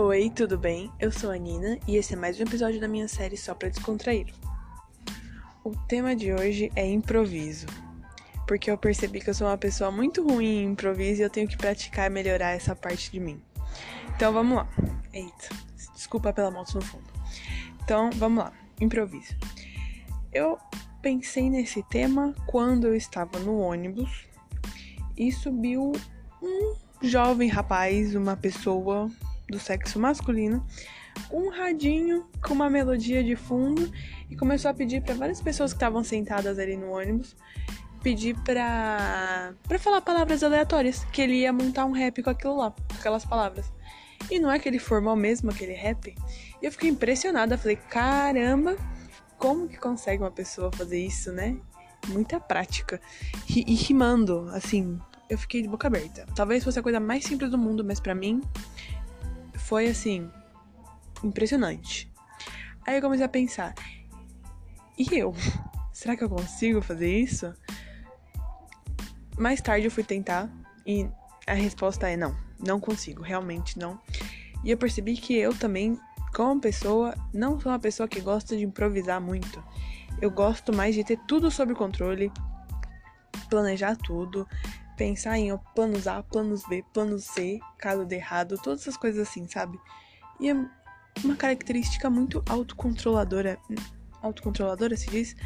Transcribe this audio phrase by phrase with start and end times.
[0.00, 0.92] Oi, tudo bem?
[1.00, 3.68] Eu sou a Nina e esse é mais um episódio da minha série Só pra
[3.68, 4.32] Descontrair.
[5.64, 7.66] O tema de hoje é improviso,
[8.46, 11.48] porque eu percebi que eu sou uma pessoa muito ruim em improviso e eu tenho
[11.48, 13.42] que praticar e melhorar essa parte de mim.
[14.14, 14.68] Então vamos lá.
[15.12, 15.48] Eita,
[15.92, 17.12] desculpa pela moto no fundo.
[17.82, 19.36] Então vamos lá, improviso.
[20.32, 20.60] Eu
[21.02, 24.28] pensei nesse tema quando eu estava no ônibus
[25.16, 25.90] e subiu
[26.40, 29.10] um jovem rapaz, uma pessoa
[29.48, 30.64] do sexo masculino,
[31.30, 33.90] um radinho com uma melodia de fundo
[34.30, 37.34] e começou a pedir para várias pessoas que estavam sentadas ali no ônibus
[38.02, 42.70] pedir para para falar palavras aleatórias, que ele ia montar um rap com aquilo lá,
[42.70, 43.72] com aquelas palavras.
[44.30, 46.14] E não é aquele formal mesmo, aquele rap.
[46.60, 48.76] E eu fiquei impressionada, falei: "Caramba,
[49.36, 51.56] como que consegue uma pessoa fazer isso, né?"
[52.08, 53.00] Muita prática.
[53.48, 56.26] E, e rimando, assim, eu fiquei de boca aberta.
[56.34, 58.40] Talvez fosse a coisa mais simples do mundo, mas para mim
[59.68, 60.30] foi assim,
[61.22, 62.10] impressionante.
[62.86, 63.74] Aí eu comecei a pensar,
[64.98, 65.34] e eu?
[65.92, 67.52] Será que eu consigo fazer isso?
[69.36, 70.48] Mais tarde eu fui tentar
[70.86, 71.06] e
[71.46, 74.00] a resposta é não, não consigo, realmente não.
[74.64, 76.00] E eu percebi que eu também,
[76.34, 79.62] como pessoa, não sou uma pessoa que gosta de improvisar muito.
[80.18, 82.32] Eu gosto mais de ter tudo sob controle,
[83.50, 84.48] planejar tudo,
[84.98, 89.48] pensar em planos A, planos B, planos C, caso dê errado, todas essas coisas assim,
[89.48, 89.78] sabe?
[90.40, 90.54] E é
[91.24, 93.58] uma característica muito autocontroladora.
[94.20, 95.36] Autocontroladora se diz?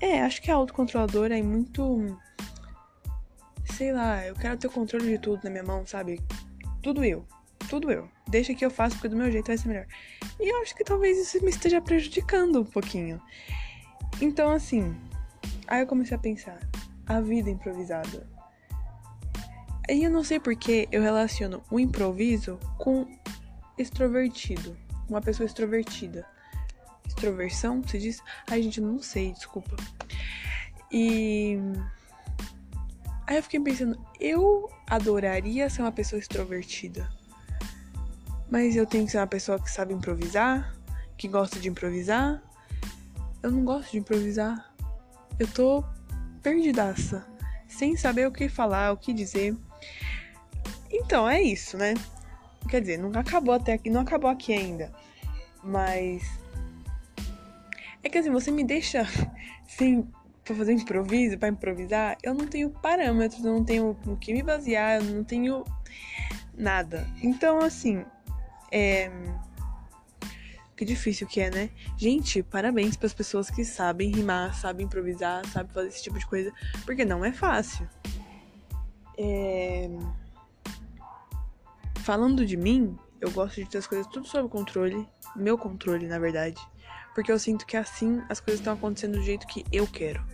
[0.00, 2.16] É, acho que é autocontroladora e muito.
[3.64, 6.20] Sei lá, eu quero ter o controle de tudo na minha mão, sabe?
[6.80, 7.26] Tudo eu.
[7.68, 8.08] Tudo eu.
[8.28, 9.86] Deixa que eu faço porque do meu jeito vai ser melhor.
[10.40, 13.20] E eu acho que talvez isso me esteja prejudicando um pouquinho.
[14.20, 14.96] Então, assim.
[15.66, 16.58] Aí eu comecei a pensar
[17.08, 18.26] a vida improvisada.
[19.88, 23.06] E eu não sei porque eu relaciono o improviso com
[23.78, 24.76] extrovertido.
[25.08, 26.26] Uma pessoa extrovertida.
[27.06, 28.22] Extroversão, se diz?
[28.50, 29.74] Ai, gente, não sei, desculpa.
[30.92, 31.58] E.
[33.26, 37.08] Aí eu fiquei pensando, eu adoraria ser uma pessoa extrovertida.
[38.50, 40.74] Mas eu tenho que ser uma pessoa que sabe improvisar,
[41.16, 42.42] que gosta de improvisar.
[43.42, 44.74] Eu não gosto de improvisar.
[45.38, 45.84] Eu tô
[46.38, 47.26] perdidaça,
[47.66, 49.56] sem saber o que falar, o que dizer.
[50.90, 51.94] Então, é isso, né?
[52.68, 54.92] Quer dizer, não acabou até aqui, não acabou aqui ainda.
[55.62, 56.22] Mas
[58.02, 59.06] é que assim, você me deixa
[59.66, 60.08] sem
[60.44, 64.42] pra fazer improviso, para improvisar, eu não tenho parâmetros, eu não tenho no que me
[64.42, 65.62] basear, eu não tenho
[66.56, 67.06] nada.
[67.22, 68.02] Então, assim,
[68.72, 69.10] é
[70.78, 71.70] que difícil que é, né?
[71.96, 76.24] Gente, parabéns para as pessoas que sabem rimar, sabem improvisar, sabem fazer esse tipo de
[76.24, 76.52] coisa,
[76.86, 77.88] porque não é fácil.
[79.18, 79.90] É...
[81.96, 86.20] Falando de mim, eu gosto de ter as coisas tudo sob controle, meu controle, na
[86.20, 86.60] verdade,
[87.12, 90.24] porque eu sinto que assim as coisas estão acontecendo do jeito que eu quero.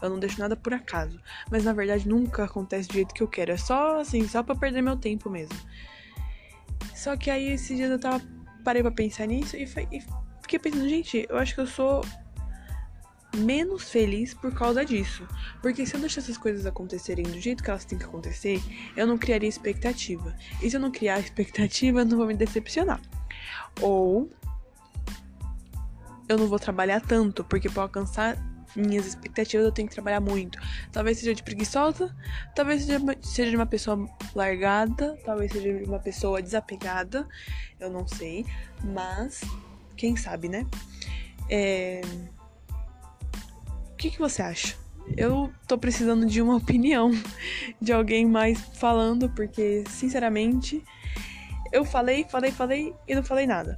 [0.00, 1.20] Eu não deixo nada por acaso,
[1.50, 3.50] mas na verdade nunca acontece do jeito que eu quero.
[3.50, 5.58] É só assim, só para perder meu tempo mesmo.
[6.94, 8.37] Só que aí esses dias eu tava
[8.68, 10.04] parei pra pensar nisso e, e
[10.42, 12.04] fiquei pensando, gente, eu acho que eu sou
[13.34, 15.26] menos feliz por causa disso.
[15.62, 18.60] Porque se eu deixar essas coisas acontecerem do jeito que elas têm que acontecer,
[18.94, 20.36] eu não criaria expectativa.
[20.60, 23.00] E se eu não criar expectativa, eu não vou me decepcionar.
[23.80, 24.30] Ou
[26.28, 28.36] eu não vou trabalhar tanto, porque para alcançar
[28.78, 30.58] minhas expectativas eu tenho que trabalhar muito.
[30.92, 32.14] Talvez seja de preguiçosa,
[32.54, 37.26] talvez seja, seja de uma pessoa largada, talvez seja de uma pessoa desapegada,
[37.80, 38.46] eu não sei,
[38.84, 39.42] mas
[39.96, 40.66] quem sabe, né?
[41.50, 42.00] É...
[43.92, 44.76] O que, que você acha?
[45.16, 47.10] Eu tô precisando de uma opinião
[47.80, 50.84] de alguém mais falando, porque sinceramente
[51.72, 53.74] eu falei, falei, falei e não falei nada.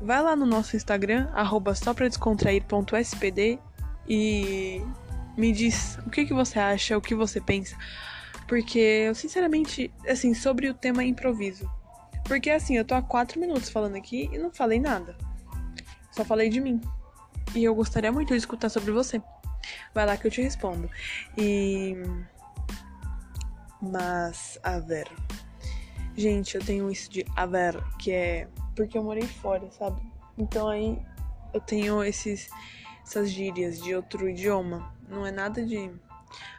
[0.00, 3.58] Vai lá no nosso Instagram, arroba só pra descontrair.spd
[4.08, 4.82] e
[5.36, 7.76] me diz o que, que você acha, o que você pensa.
[8.46, 11.70] Porque eu, sinceramente, assim, sobre o tema improviso.
[12.24, 15.16] Porque, assim, eu tô há quatro minutos falando aqui e não falei nada.
[16.10, 16.80] Só falei de mim.
[17.54, 19.20] E eu gostaria muito de escutar sobre você.
[19.94, 20.90] Vai lá que eu te respondo.
[21.36, 21.94] E.
[23.80, 25.08] Mas, a ver.
[26.16, 27.48] Gente, eu tenho isso de a
[27.98, 30.00] que é porque eu morei fora, sabe?
[30.36, 30.98] Então aí
[31.52, 32.50] eu tenho esses
[33.04, 34.92] essas gírias de outro idioma.
[35.08, 35.90] Não é nada de.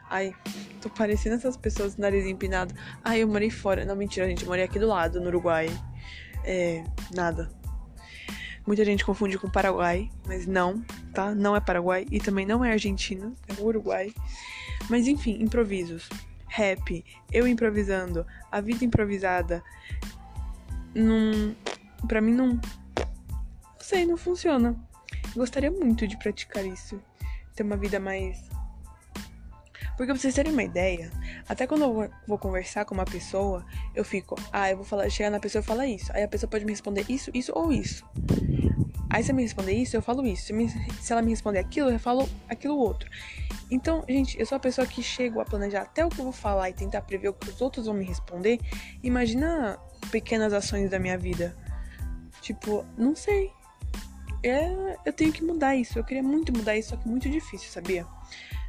[0.08, 0.34] Ai,
[0.80, 2.74] tô parecendo essas pessoas nariz empinado.
[3.02, 3.84] Ai, eu morei fora.
[3.84, 4.42] Não, mentira, gente.
[4.42, 5.68] Eu morei aqui do lado, no Uruguai.
[6.44, 6.84] É.
[7.14, 7.50] Nada.
[8.66, 10.82] Muita gente confunde com Paraguai, mas não,
[11.12, 11.34] tá?
[11.34, 14.14] Não é Paraguai e também não é Argentina, é Uruguai.
[14.88, 16.08] Mas enfim, improvisos.
[16.46, 19.62] Rap, eu improvisando, a vida improvisada.
[20.94, 21.54] não.
[22.08, 22.48] Pra mim não.
[22.54, 22.60] Não
[23.80, 24.74] sei, não funciona.
[25.34, 27.00] Gostaria muito de praticar isso.
[27.54, 28.42] Ter uma vida mais.
[29.96, 31.10] Porque pra vocês terem uma ideia,
[31.48, 33.64] até quando eu vou conversar com uma pessoa,
[33.94, 36.12] eu fico, ah, eu vou falar, chegar na pessoa e falar isso.
[36.12, 38.04] Aí a pessoa pode me responder isso, isso ou isso.
[39.08, 40.46] Aí se ela me responder isso, eu falo isso.
[40.46, 43.08] Se, me, se ela me responder aquilo, eu falo aquilo outro.
[43.70, 46.32] Então, gente, eu sou a pessoa que chego a planejar até o que eu vou
[46.32, 48.58] falar e tentar prever o que os outros vão me responder.
[49.02, 49.78] Imagina
[50.10, 51.56] pequenas ações da minha vida.
[52.40, 53.52] Tipo, não sei.
[54.44, 55.98] É, eu tenho que mudar isso.
[55.98, 58.06] Eu queria muito mudar isso, só que é muito difícil, sabia?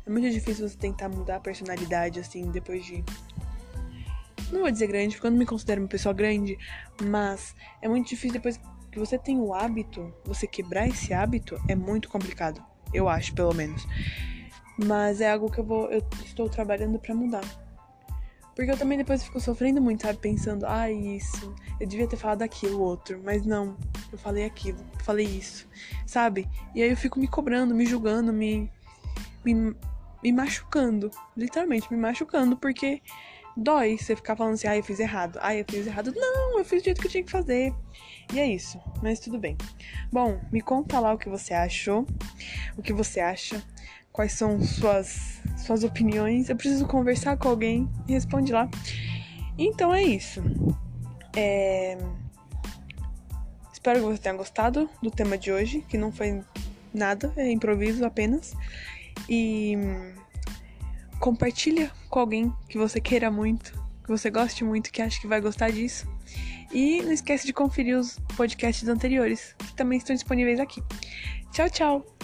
[0.05, 3.03] É muito difícil você tentar mudar a personalidade, assim, depois de.
[4.53, 6.57] Não vou dizer grande, porque eu não me considero uma pessoa grande,
[7.03, 8.57] mas é muito difícil depois
[8.89, 12.63] que você tem o hábito, você quebrar esse hábito é muito complicado.
[12.93, 13.85] Eu acho, pelo menos.
[14.77, 15.91] Mas é algo que eu vou.
[15.91, 17.43] Eu estou trabalhando para mudar.
[18.55, 20.19] Porque eu também depois fico sofrendo muito, sabe?
[20.19, 23.19] Pensando, ah, isso, eu devia ter falado aquilo, outro.
[23.21, 23.75] Mas não,
[24.11, 25.67] eu falei aquilo, falei isso,
[26.05, 26.47] sabe?
[26.73, 28.71] E aí eu fico me cobrando, me julgando, me.
[29.43, 29.75] me,
[30.23, 31.11] me machucando.
[31.35, 33.01] Literalmente, me machucando, porque
[33.55, 36.13] dói você ficar falando assim, ah, eu fiz errado, ah, eu fiz errado.
[36.15, 37.73] Não, eu fiz do jeito que eu tinha que fazer.
[38.33, 39.55] E é isso, mas tudo bem.
[40.11, 42.05] Bom, me conta lá o que você achou,
[42.75, 43.63] o que você acha,
[44.11, 46.49] quais são suas, suas opiniões.
[46.49, 48.69] Eu preciso conversar com alguém, responde lá.
[49.57, 50.41] Então é isso.
[51.35, 51.97] É...
[53.85, 56.41] Espero que você tenha gostado do tema de hoje, que não foi
[56.91, 58.55] nada, é improviso apenas.
[59.29, 59.77] E
[61.19, 63.73] compartilha com alguém que você queira muito,
[64.03, 66.07] que você goste muito, que acha que vai gostar disso.
[66.73, 70.81] E não esquece de conferir os podcasts anteriores, que também estão disponíveis aqui.
[71.51, 72.14] Tchau, tchau!